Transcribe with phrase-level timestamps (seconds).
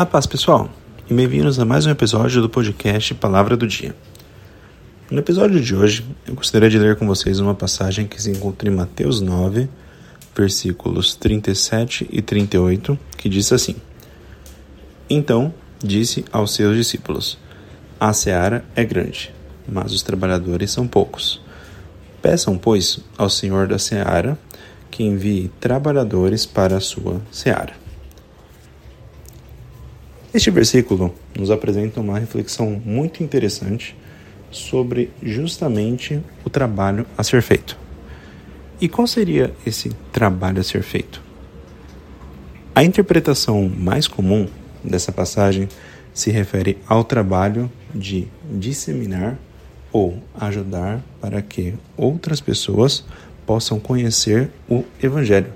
[0.00, 0.70] A paz, pessoal,
[1.10, 3.94] e bem-vindos a mais um episódio do podcast Palavra do Dia.
[5.10, 8.70] No episódio de hoje, eu gostaria de ler com vocês uma passagem que se encontra
[8.70, 9.68] em Mateus 9,
[10.34, 13.76] versículos 37 e 38, que diz assim:
[15.10, 15.52] Então
[15.84, 17.36] disse aos seus discípulos:
[18.00, 19.34] A seara é grande,
[19.68, 21.42] mas os trabalhadores são poucos.
[22.22, 24.38] Peçam, pois, ao Senhor da seara
[24.90, 27.89] que envie trabalhadores para a sua seara.
[30.32, 33.96] Este versículo nos apresenta uma reflexão muito interessante
[34.48, 37.76] sobre justamente o trabalho a ser feito.
[38.80, 41.20] E qual seria esse trabalho a ser feito?
[42.72, 44.46] A interpretação mais comum
[44.84, 45.68] dessa passagem
[46.14, 49.36] se refere ao trabalho de disseminar
[49.92, 53.04] ou ajudar para que outras pessoas
[53.44, 55.52] possam conhecer o Evangelho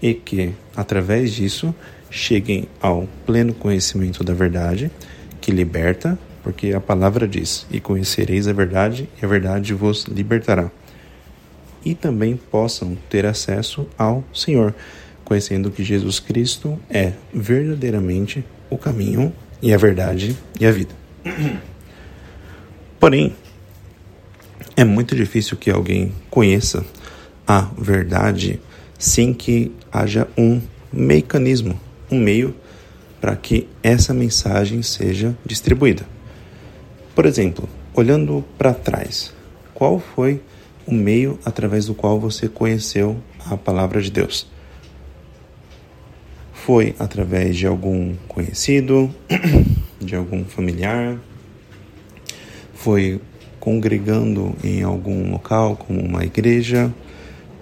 [0.00, 1.74] e que, através disso,
[2.10, 4.90] cheguem ao pleno conhecimento da verdade,
[5.40, 10.70] que liberta, porque a palavra diz: E conhecereis a verdade, e a verdade vos libertará.
[11.84, 14.74] E também possam ter acesso ao Senhor,
[15.24, 20.94] conhecendo que Jesus Cristo é verdadeiramente o caminho e a verdade e a vida.
[22.98, 23.34] Porém,
[24.76, 26.84] é muito difícil que alguém conheça
[27.46, 28.60] a verdade
[28.98, 30.60] sem que haja um
[30.92, 31.78] mecanismo
[32.10, 32.54] um meio
[33.20, 36.06] para que essa mensagem seja distribuída.
[37.14, 39.34] Por exemplo, olhando para trás,
[39.74, 40.40] qual foi
[40.86, 44.46] o meio através do qual você conheceu a palavra de Deus?
[46.52, 49.14] Foi através de algum conhecido,
[50.00, 51.18] de algum familiar?
[52.74, 53.20] Foi
[53.58, 56.92] congregando em algum local, como uma igreja?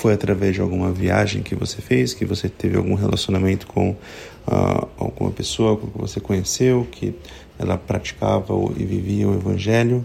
[0.00, 4.88] Foi através de alguma viagem que você fez, que você teve algum relacionamento com uh,
[4.96, 7.14] alguma pessoa que você conheceu, que
[7.58, 10.02] ela praticava e vivia o Evangelho?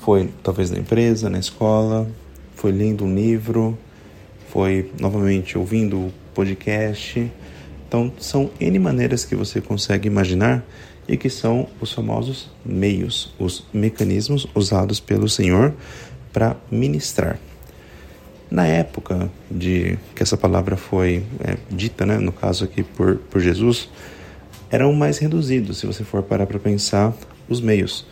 [0.00, 2.10] Foi talvez na empresa, na escola?
[2.56, 3.78] Foi lendo um livro?
[4.48, 7.30] Foi novamente ouvindo o podcast?
[7.86, 10.66] Então, são N maneiras que você consegue imaginar
[11.06, 15.72] e que são os famosos meios, os mecanismos usados pelo Senhor
[16.32, 17.38] para ministrar.
[18.52, 23.40] Na época de que essa palavra foi é, dita, né, no caso aqui por, por
[23.40, 23.88] Jesus,
[24.70, 27.14] eram mais reduzidos, se você for parar para pensar,
[27.48, 28.04] os meios.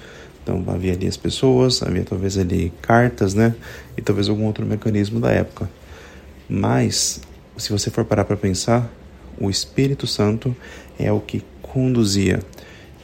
[0.42, 3.54] Então havia ali as pessoas, havia talvez ali cartas, né,
[3.98, 5.68] e talvez algum outro mecanismo da época.
[6.48, 7.20] Mas,
[7.58, 8.90] se você for parar para pensar,
[9.38, 10.56] o Espírito Santo
[10.98, 12.40] é o que conduzia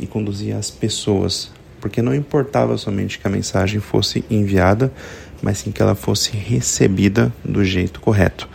[0.00, 1.50] e conduzia as pessoas,
[1.86, 4.92] porque não importava somente que a mensagem fosse enviada,
[5.40, 8.48] mas sim que ela fosse recebida do jeito correto,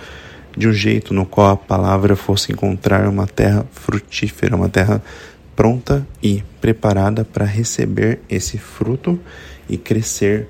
[0.57, 5.01] de um jeito no qual a palavra fosse encontrar uma terra frutífera, uma terra
[5.55, 9.17] pronta e preparada para receber esse fruto
[9.69, 10.49] e crescer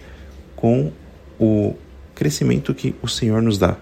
[0.55, 0.91] com
[1.39, 1.75] o
[2.15, 3.77] crescimento que o Senhor nos dá.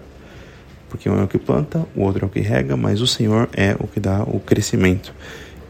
[0.90, 3.48] Porque um é o que planta, o outro é o que rega, mas o Senhor
[3.54, 5.14] é o que dá o crescimento.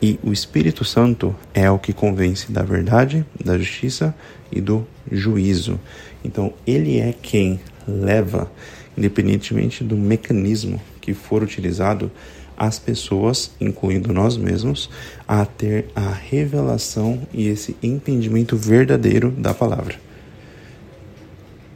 [0.02, 4.14] E o Espírito Santo é o que convence da verdade, da justiça
[4.50, 5.78] e do juízo.
[6.24, 8.50] Então, ele é quem leva,
[8.96, 12.10] independentemente do mecanismo que for utilizado,
[12.56, 14.90] as pessoas, incluindo nós mesmos,
[15.26, 19.94] a ter a revelação e esse entendimento verdadeiro da palavra.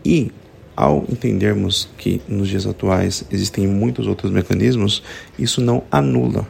[0.05, 0.31] E
[0.77, 5.03] ao entendermos que nos dias atuais existem muitos outros mecanismos,
[5.39, 6.47] isso não anula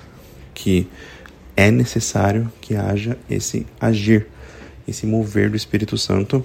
[0.53, 0.89] que
[1.57, 4.27] é necessário que haja esse agir,
[4.87, 6.45] esse mover do Espírito Santo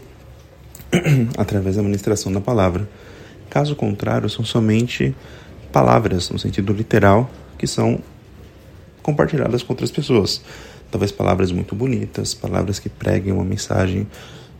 [1.37, 2.87] através da ministração da palavra.
[3.49, 5.15] Caso contrário, são somente
[5.71, 7.99] palavras, no sentido literal, que são
[9.01, 10.41] compartilhadas com outras pessoas.
[10.91, 14.07] Talvez palavras muito bonitas, palavras que preguem uma mensagem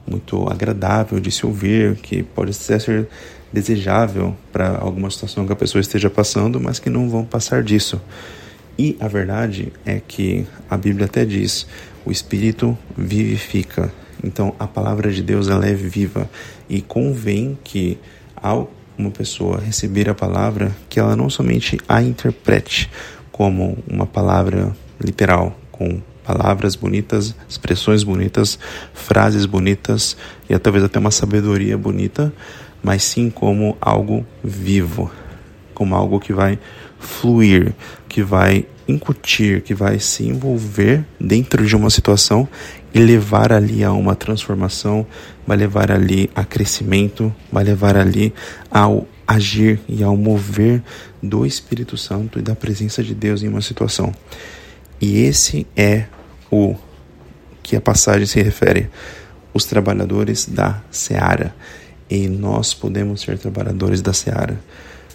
[0.07, 3.07] muito agradável de se ouvir, que pode ser
[3.52, 8.02] desejável para alguma situação que a pessoa esteja passando, mas que não vão passar disso.
[8.80, 11.68] E a verdade é que a Bíblia até diz:
[12.06, 13.92] o Espírito vivifica.
[14.24, 16.30] Então a palavra de Deus ela é viva
[16.70, 17.98] e convém que
[18.38, 22.90] ao uma pessoa receber a palavra que ela não somente a interprete
[23.31, 28.60] como uma palavra literal, com palavras bonitas, expressões bonitas,
[28.94, 30.16] frases bonitas
[30.50, 32.31] e talvez até uma sabedoria bonita,
[32.84, 35.12] mas sim como algo vivo,
[35.74, 36.60] como algo que vai
[37.00, 37.74] fluir,
[38.07, 42.48] que vai incutir, que vai se envolver dentro de uma situação
[42.94, 45.06] e levar ali a uma transformação,
[45.46, 48.34] vai levar ali a crescimento, vai levar ali
[48.69, 50.81] ao agir e ao mover
[51.22, 54.12] do Espírito Santo e da presença de Deus em uma situação.
[55.00, 56.06] E esse é
[56.52, 56.75] o
[57.62, 58.90] que a passagem se refere,
[59.54, 61.54] os trabalhadores da seara.
[62.10, 64.60] E nós podemos ser trabalhadores da seara.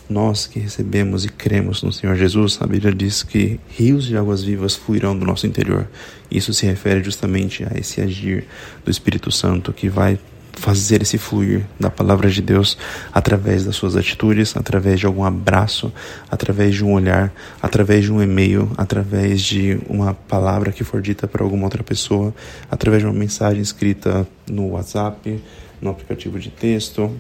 [0.09, 4.43] Nós que recebemos e cremos no Senhor Jesus, a Bíblia diz que rios de águas
[4.43, 5.89] vivas fluirão do nosso interior.
[6.31, 8.45] Isso se refere justamente a esse agir
[8.85, 10.19] do Espírito Santo que vai
[10.53, 12.79] fazer esse fluir da palavra de Deus
[13.13, 15.93] através das suas atitudes, através de algum abraço,
[16.31, 21.27] através de um olhar, através de um e-mail, através de uma palavra que for dita
[21.27, 22.35] para alguma outra pessoa,
[22.71, 25.43] através de uma mensagem escrita no WhatsApp,
[25.81, 27.11] no aplicativo de texto,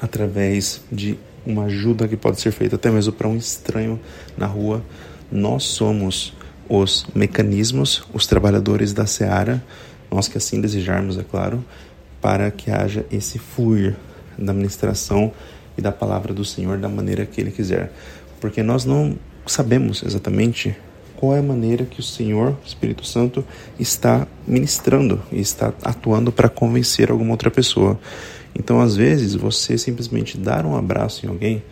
[0.00, 3.98] através de uma ajuda que pode ser feita até mesmo para um estranho
[4.36, 4.82] na rua.
[5.30, 6.34] Nós somos
[6.68, 9.62] os mecanismos, os trabalhadores da seara,
[10.10, 11.64] nós que assim desejarmos, é claro,
[12.20, 13.94] para que haja esse fluir
[14.36, 15.32] da ministração
[15.78, 17.92] e da palavra do Senhor da maneira que Ele quiser.
[18.40, 19.16] Porque nós não
[19.46, 20.76] sabemos exatamente
[21.16, 23.44] qual é a maneira que o Senhor, Espírito Santo,
[23.78, 27.98] está ministrando e está atuando para convencer alguma outra pessoa.
[28.58, 31.62] Então, às vezes, você simplesmente dar um abraço em alguém,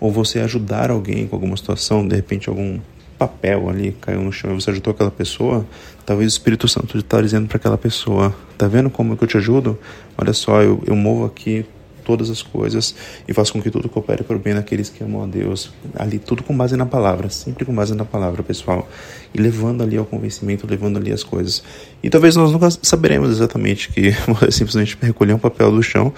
[0.00, 2.78] ou você ajudar alguém com alguma situação, de repente algum
[3.18, 5.66] papel ali caiu no chão e você ajudou aquela pessoa,
[6.06, 9.36] talvez o Espírito Santo está dizendo para aquela pessoa: tá vendo como que eu te
[9.36, 9.78] ajudo?
[10.16, 11.66] Olha só, eu, eu movo aqui
[12.08, 12.94] todas as coisas
[13.28, 15.70] e faço com que tudo coopere para o bem daqueles que amam a Deus.
[15.94, 18.88] Ali, tudo com base na palavra, sempre com base na palavra, pessoal.
[19.34, 21.62] E levando ali ao convencimento, levando ali as coisas.
[22.02, 24.14] E talvez nós nunca saberemos exatamente que
[24.50, 26.14] simplesmente recolher um papel do chão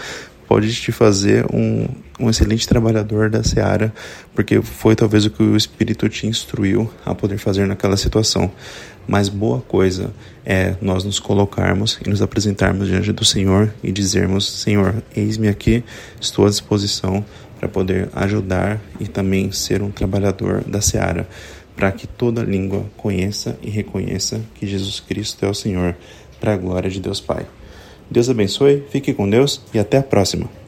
[0.51, 1.87] pode te fazer um,
[2.19, 3.95] um excelente trabalhador da seara,
[4.35, 8.51] porque foi talvez o que o Espírito te instruiu a poder fazer naquela situação.
[9.07, 10.13] Mas boa coisa
[10.45, 15.85] é nós nos colocarmos e nos apresentarmos diante do Senhor e dizermos: Senhor, eis-me aqui,
[16.21, 17.25] estou à disposição
[17.61, 21.29] para poder ajudar e também ser um trabalhador da seara,
[21.77, 25.95] para que toda língua conheça e reconheça que Jesus Cristo é o Senhor,
[26.41, 27.47] para a glória de Deus Pai.
[28.11, 30.60] Deus abençoe, fique com Deus e até a próxima.